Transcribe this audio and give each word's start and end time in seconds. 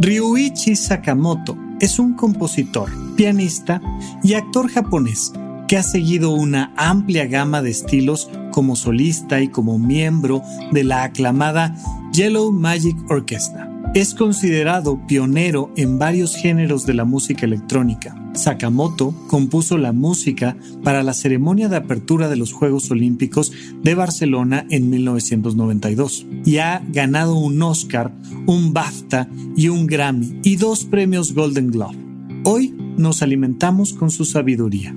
Ryuichi 0.00 0.74
Sakamoto 0.74 1.56
es 1.80 1.98
un 1.98 2.14
compositor, 2.14 2.90
pianista 3.16 3.80
y 4.22 4.34
actor 4.34 4.68
japonés 4.68 5.32
que 5.68 5.76
ha 5.76 5.82
seguido 5.82 6.30
una 6.30 6.72
amplia 6.76 7.26
gama 7.26 7.62
de 7.62 7.70
estilos 7.70 8.28
como 8.50 8.76
solista 8.76 9.40
y 9.40 9.48
como 9.48 9.78
miembro 9.78 10.42
de 10.72 10.84
la 10.84 11.04
aclamada 11.04 11.74
Yellow 12.12 12.52
Magic 12.52 12.96
Orchestra. 13.08 13.73
Es 13.94 14.12
considerado 14.12 15.06
pionero 15.06 15.70
en 15.76 16.00
varios 16.00 16.34
géneros 16.34 16.84
de 16.84 16.94
la 16.94 17.04
música 17.04 17.46
electrónica. 17.46 18.20
Sakamoto 18.34 19.14
compuso 19.28 19.78
la 19.78 19.92
música 19.92 20.56
para 20.82 21.04
la 21.04 21.14
ceremonia 21.14 21.68
de 21.68 21.76
apertura 21.76 22.28
de 22.28 22.34
los 22.34 22.52
Juegos 22.52 22.90
Olímpicos 22.90 23.52
de 23.84 23.94
Barcelona 23.94 24.66
en 24.68 24.90
1992 24.90 26.26
y 26.44 26.56
ha 26.56 26.84
ganado 26.88 27.38
un 27.38 27.62
Oscar, 27.62 28.12
un 28.46 28.72
BAFTA 28.72 29.28
y 29.56 29.68
un 29.68 29.86
Grammy 29.86 30.40
y 30.42 30.56
dos 30.56 30.86
premios 30.86 31.32
Golden 31.32 31.70
Globe. 31.70 31.96
Hoy 32.42 32.74
nos 32.96 33.22
alimentamos 33.22 33.92
con 33.92 34.10
su 34.10 34.24
sabiduría. 34.24 34.92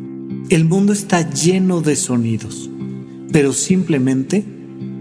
El 0.50 0.66
mundo 0.66 0.92
está 0.92 1.30
lleno 1.30 1.82
de 1.82 1.96
sonidos, 1.96 2.68
pero 3.32 3.54
simplemente 3.54 4.44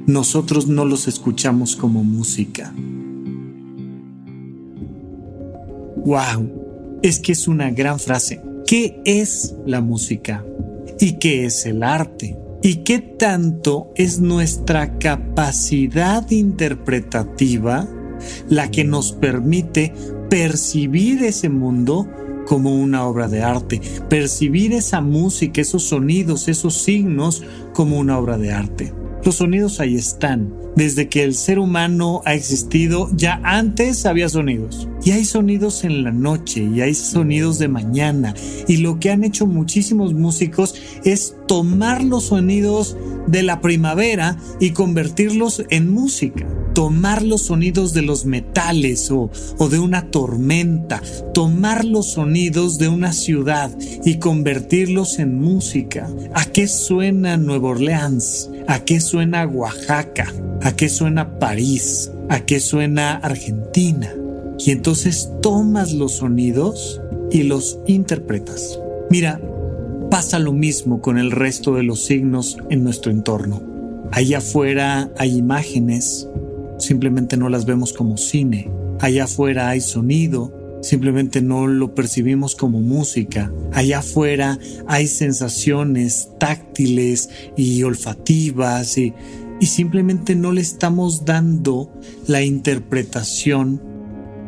nosotros 0.06 0.66
no 0.66 0.84
los 0.84 1.08
escuchamos 1.08 1.76
como 1.76 2.04
música. 2.04 2.74
¡Wow! 6.06 7.00
Es 7.02 7.18
que 7.18 7.32
es 7.32 7.48
una 7.48 7.72
gran 7.72 7.98
frase. 7.98 8.40
¿Qué 8.64 9.02
es 9.04 9.56
la 9.66 9.80
música? 9.80 10.44
¿Y 11.00 11.14
qué 11.14 11.46
es 11.46 11.66
el 11.66 11.82
arte? 11.82 12.38
¿Y 12.62 12.84
qué 12.84 13.00
tanto 13.00 13.90
es 13.96 14.20
nuestra 14.20 14.98
capacidad 14.98 16.30
interpretativa 16.30 17.88
la 18.48 18.70
que 18.70 18.84
nos 18.84 19.14
permite 19.14 19.92
percibir 20.30 21.24
ese 21.24 21.48
mundo 21.48 22.08
como 22.46 22.80
una 22.80 23.04
obra 23.04 23.26
de 23.26 23.42
arte, 23.42 23.80
percibir 24.08 24.74
esa 24.74 25.00
música, 25.00 25.60
esos 25.60 25.88
sonidos, 25.88 26.46
esos 26.46 26.74
signos 26.74 27.42
como 27.74 27.98
una 27.98 28.16
obra 28.16 28.38
de 28.38 28.52
arte? 28.52 28.92
Los 29.26 29.38
sonidos 29.38 29.80
ahí 29.80 29.96
están. 29.96 30.54
Desde 30.76 31.08
que 31.08 31.24
el 31.24 31.34
ser 31.34 31.58
humano 31.58 32.22
ha 32.24 32.34
existido, 32.34 33.10
ya 33.16 33.40
antes 33.42 34.06
había 34.06 34.28
sonidos. 34.28 34.88
Y 35.02 35.10
hay 35.10 35.24
sonidos 35.24 35.82
en 35.82 36.04
la 36.04 36.12
noche 36.12 36.62
y 36.62 36.80
hay 36.80 36.94
sonidos 36.94 37.58
de 37.58 37.66
mañana. 37.66 38.34
Y 38.68 38.76
lo 38.76 39.00
que 39.00 39.10
han 39.10 39.24
hecho 39.24 39.48
muchísimos 39.48 40.14
músicos 40.14 40.76
es 41.02 41.34
tomar 41.48 42.04
los 42.04 42.26
sonidos 42.26 42.96
de 43.26 43.42
la 43.42 43.60
primavera 43.60 44.38
y 44.60 44.70
convertirlos 44.70 45.64
en 45.70 45.90
música 45.90 46.46
tomar 46.76 47.22
los 47.22 47.46
sonidos 47.46 47.94
de 47.94 48.02
los 48.02 48.26
metales 48.26 49.10
o, 49.10 49.30
de 49.70 49.78
una 49.78 50.10
tormenta, 50.10 51.00
tomar 51.32 51.86
los 51.86 52.10
sonidos 52.12 52.76
de 52.76 52.88
una 52.88 53.14
ciudad 53.14 53.70
y 54.04 54.18
convertirlos 54.18 55.18
en 55.18 55.40
música. 55.40 56.06
¿A 56.34 56.44
qué 56.44 56.68
suena 56.68 57.38
Nueva 57.38 57.70
Orleans? 57.70 58.50
¿A 58.68 58.84
qué 58.84 59.00
suena 59.00 59.46
Oaxaca? 59.46 60.30
¿A 60.60 60.76
qué 60.76 60.90
suena 60.90 61.38
París? 61.38 62.12
¿A 62.28 62.40
qué 62.40 62.60
suena 62.60 63.14
Argentina? 63.16 64.12
Y 64.58 64.70
entonces 64.70 65.30
tomas 65.40 65.94
los 65.94 66.16
sonidos 66.16 67.00
y 67.30 67.44
los 67.44 67.78
interpretas. 67.86 68.78
Mira, 69.08 69.40
pasa 70.10 70.38
lo 70.38 70.52
mismo 70.52 71.00
con 71.00 71.16
el 71.16 71.30
resto 71.30 71.74
de 71.74 71.84
los 71.84 72.04
signos 72.04 72.58
en 72.68 72.84
nuestro 72.84 73.10
entorno. 73.10 73.62
Allá 74.12 74.38
afuera 74.38 75.10
hay 75.16 75.38
imágenes, 75.38 76.28
simplemente 76.78 77.36
no 77.36 77.48
las 77.48 77.66
vemos 77.66 77.92
como 77.92 78.16
cine. 78.16 78.70
Allá 79.00 79.24
afuera 79.24 79.68
hay 79.68 79.80
sonido, 79.80 80.78
simplemente 80.82 81.42
no 81.42 81.66
lo 81.66 81.94
percibimos 81.94 82.54
como 82.54 82.80
música. 82.80 83.52
Allá 83.72 83.98
afuera 83.98 84.58
hay 84.86 85.06
sensaciones 85.06 86.30
táctiles 86.38 87.28
y 87.56 87.82
olfativas 87.82 88.96
y, 88.98 89.14
y 89.60 89.66
simplemente 89.66 90.34
no 90.34 90.52
le 90.52 90.60
estamos 90.60 91.24
dando 91.24 91.92
la 92.26 92.42
interpretación 92.42 93.80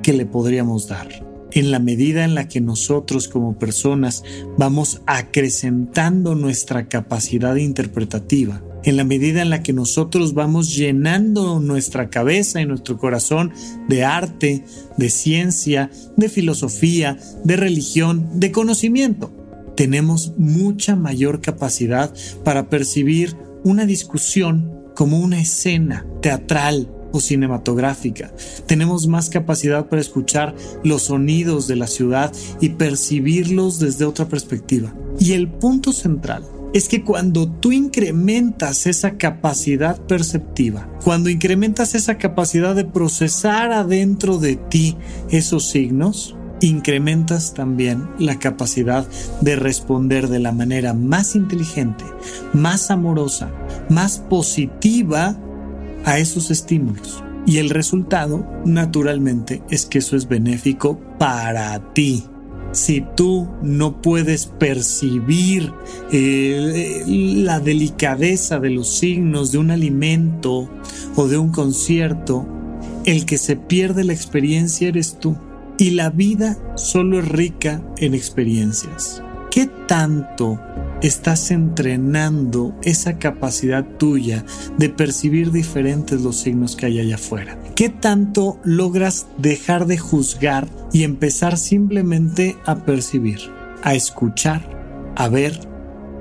que 0.02 0.12
le 0.12 0.26
podríamos 0.26 0.88
dar. 0.88 1.26
En 1.50 1.70
la 1.70 1.78
medida 1.78 2.24
en 2.24 2.34
la 2.34 2.46
que 2.46 2.60
nosotros 2.60 3.26
como 3.26 3.58
personas 3.58 4.22
vamos 4.58 5.00
acrecentando 5.06 6.34
nuestra 6.34 6.88
capacidad 6.88 7.56
interpretativa, 7.56 8.62
en 8.84 8.96
la 8.96 9.04
medida 9.04 9.42
en 9.42 9.50
la 9.50 9.62
que 9.62 9.72
nosotros 9.72 10.34
vamos 10.34 10.74
llenando 10.74 11.60
nuestra 11.60 12.08
cabeza 12.10 12.60
y 12.60 12.66
nuestro 12.66 12.96
corazón 12.98 13.52
de 13.88 14.04
arte, 14.04 14.64
de 14.96 15.10
ciencia, 15.10 15.90
de 16.16 16.28
filosofía, 16.28 17.18
de 17.44 17.56
religión, 17.56 18.40
de 18.40 18.52
conocimiento, 18.52 19.32
tenemos 19.78 20.32
mucha 20.36 20.96
mayor 20.96 21.40
capacidad 21.40 22.12
para 22.42 22.68
percibir 22.68 23.36
una 23.62 23.86
discusión 23.86 24.74
como 24.96 25.20
una 25.20 25.40
escena 25.40 26.04
teatral 26.20 26.90
o 27.12 27.20
cinematográfica. 27.20 28.34
Tenemos 28.66 29.06
más 29.06 29.30
capacidad 29.30 29.88
para 29.88 30.02
escuchar 30.02 30.56
los 30.82 31.02
sonidos 31.02 31.68
de 31.68 31.76
la 31.76 31.86
ciudad 31.86 32.32
y 32.60 32.70
percibirlos 32.70 33.78
desde 33.78 34.04
otra 34.04 34.26
perspectiva. 34.26 34.92
Y 35.20 35.34
el 35.34 35.48
punto 35.48 35.92
central 35.92 36.42
es 36.74 36.88
que 36.88 37.02
cuando 37.02 37.48
tú 37.48 37.72
incrementas 37.72 38.86
esa 38.86 39.16
capacidad 39.16 40.00
perceptiva, 40.02 40.88
cuando 41.02 41.30
incrementas 41.30 41.94
esa 41.94 42.18
capacidad 42.18 42.74
de 42.74 42.84
procesar 42.84 43.72
adentro 43.72 44.38
de 44.38 44.56
ti 44.56 44.96
esos 45.30 45.68
signos, 45.70 46.36
incrementas 46.60 47.54
también 47.54 48.08
la 48.18 48.38
capacidad 48.38 49.06
de 49.40 49.56
responder 49.56 50.28
de 50.28 50.40
la 50.40 50.52
manera 50.52 50.92
más 50.92 51.36
inteligente, 51.36 52.04
más 52.52 52.90
amorosa, 52.90 53.50
más 53.88 54.18
positiva 54.18 55.36
a 56.04 56.18
esos 56.18 56.50
estímulos. 56.50 57.22
Y 57.46 57.58
el 57.58 57.70
resultado, 57.70 58.46
naturalmente, 58.66 59.62
es 59.70 59.86
que 59.86 59.98
eso 59.98 60.16
es 60.16 60.28
benéfico 60.28 61.00
para 61.18 61.94
ti 61.94 62.24
si 62.72 63.04
tú 63.16 63.48
no 63.62 64.00
puedes 64.02 64.46
percibir 64.46 65.72
eh, 66.12 67.02
la 67.06 67.60
delicadeza 67.60 68.60
de 68.60 68.70
los 68.70 68.88
signos 68.88 69.52
de 69.52 69.58
un 69.58 69.70
alimento 69.70 70.68
o 71.16 71.28
de 71.28 71.38
un 71.38 71.50
concierto, 71.50 72.46
el 73.04 73.24
que 73.24 73.38
se 73.38 73.56
pierde 73.56 74.04
la 74.04 74.12
experiencia 74.12 74.88
eres 74.88 75.18
tú. 75.18 75.36
Y 75.78 75.90
la 75.90 76.10
vida 76.10 76.58
solo 76.76 77.20
es 77.20 77.28
rica 77.28 77.82
en 77.98 78.14
experiencias. 78.14 79.22
¿Qué 79.50 79.68
tanto 79.86 80.60
estás 81.02 81.50
entrenando 81.50 82.74
esa 82.82 83.18
capacidad 83.18 83.84
tuya 83.98 84.44
de 84.78 84.88
percibir 84.88 85.52
diferentes 85.52 86.20
los 86.22 86.36
signos 86.36 86.76
que 86.76 86.86
hay 86.86 87.00
allá 87.00 87.16
afuera? 87.16 87.58
¿Qué 87.74 87.88
tanto 87.88 88.58
logras 88.64 89.26
dejar 89.38 89.86
de 89.86 89.98
juzgar 89.98 90.68
y 90.92 91.04
empezar 91.04 91.56
simplemente 91.58 92.56
a 92.66 92.84
percibir, 92.84 93.38
a 93.82 93.94
escuchar, 93.94 95.12
a 95.16 95.28
ver, 95.28 95.60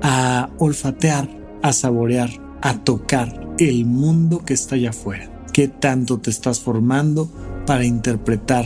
a 0.02 0.50
olfatear, 0.58 1.28
a 1.62 1.72
saborear, 1.72 2.30
a 2.62 2.78
tocar 2.84 3.54
el 3.58 3.84
mundo 3.84 4.44
que 4.44 4.54
está 4.54 4.76
allá 4.76 4.90
afuera? 4.90 5.30
¿Qué 5.52 5.66
tanto 5.66 6.18
te 6.18 6.30
estás 6.30 6.60
formando 6.60 7.28
para 7.66 7.84
interpretar 7.84 8.64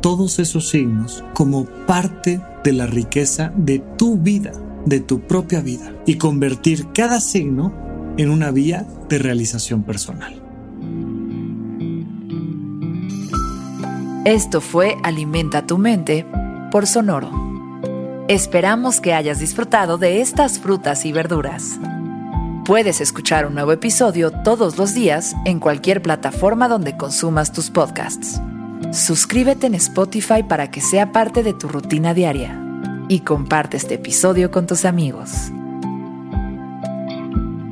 todos 0.00 0.40
esos 0.40 0.68
signos 0.68 1.22
como 1.34 1.66
parte 1.86 2.40
de 2.64 2.72
la 2.72 2.86
riqueza 2.86 3.52
de 3.56 3.78
tu 3.96 4.18
vida? 4.18 4.52
De 4.86 5.00
tu 5.00 5.20
propia 5.20 5.60
vida 5.60 5.92
y 6.06 6.16
convertir 6.16 6.88
cada 6.92 7.20
signo 7.20 7.72
en 8.16 8.30
una 8.30 8.50
vía 8.50 8.86
de 9.08 9.18
realización 9.18 9.82
personal. 9.82 10.40
Esto 14.24 14.60
fue 14.60 14.96
Alimenta 15.02 15.66
tu 15.66 15.78
mente 15.78 16.26
por 16.70 16.86
Sonoro. 16.86 17.30
Esperamos 18.28 19.00
que 19.00 19.14
hayas 19.14 19.40
disfrutado 19.40 19.98
de 19.98 20.20
estas 20.20 20.60
frutas 20.60 21.04
y 21.04 21.12
verduras. 21.12 21.78
Puedes 22.64 23.00
escuchar 23.00 23.46
un 23.46 23.54
nuevo 23.54 23.72
episodio 23.72 24.30
todos 24.30 24.78
los 24.78 24.94
días 24.94 25.34
en 25.44 25.58
cualquier 25.58 26.00
plataforma 26.00 26.68
donde 26.68 26.96
consumas 26.96 27.52
tus 27.52 27.70
podcasts. 27.70 28.40
Suscríbete 28.92 29.66
en 29.66 29.74
Spotify 29.74 30.44
para 30.44 30.70
que 30.70 30.80
sea 30.80 31.10
parte 31.10 31.42
de 31.42 31.54
tu 31.54 31.66
rutina 31.66 32.14
diaria 32.14 32.61
y 33.08 33.20
comparte 33.20 33.76
este 33.76 33.94
episodio 33.94 34.50
con 34.50 34.66
tus 34.66 34.84
amigos. 34.84 35.30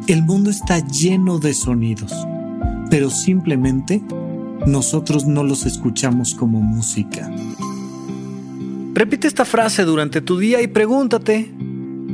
El 0.07 0.23
mundo 0.23 0.51
está 0.51 0.79
lleno 0.87 1.39
de 1.39 1.55
sonidos, 1.55 2.13
pero 2.91 3.11
simplemente 3.11 4.03
nosotros 4.67 5.27
no 5.27 5.45
los 5.45 5.67
escuchamos 5.67 6.35
como 6.35 6.61
música. 6.61 7.31
Repite 8.95 9.29
esta 9.29 9.45
frase 9.45 9.85
durante 9.85 10.21
tu 10.21 10.39
día 10.39 10.61
y 10.63 10.67
pregúntate, 10.67 11.55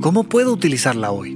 ¿cómo 0.00 0.24
puedo 0.24 0.52
utilizarla 0.52 1.10
hoy? 1.10 1.35